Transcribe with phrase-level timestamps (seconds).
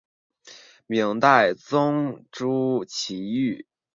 [0.87, 3.67] 明代宗朱祁钰。